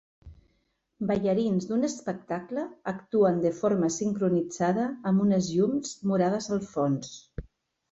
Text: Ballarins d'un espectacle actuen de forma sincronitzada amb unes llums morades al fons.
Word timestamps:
Ballarins 1.09 1.67
d'un 1.71 1.87
espectacle 1.89 2.63
actuen 2.93 3.37
de 3.45 3.53
forma 3.59 3.91
sincronitzada 3.99 4.89
amb 5.13 5.27
unes 5.29 5.53
llums 5.53 5.95
morades 6.15 6.53
al 6.59 6.67
fons. 6.75 7.17